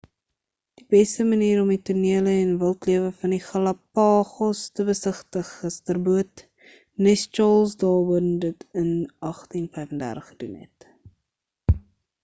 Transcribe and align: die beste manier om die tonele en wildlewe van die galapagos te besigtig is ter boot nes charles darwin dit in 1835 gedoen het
die 0.77 0.85
beste 0.93 1.25
manier 1.33 1.59
om 1.63 1.67
die 1.73 1.81
tonele 1.89 2.31
en 2.45 2.53
wildlewe 2.63 3.11
van 3.19 3.35
die 3.35 3.39
galapagos 3.49 4.63
te 4.79 4.87
besigtig 4.89 5.51
is 5.71 5.77
ter 5.91 6.01
boot 6.09 6.43
nes 7.09 7.27
charles 7.41 7.77
darwin 7.85 8.33
dit 8.49 8.67
in 8.85 8.91
1835 9.31 10.27
gedoen 10.33 10.59
het 10.65 11.81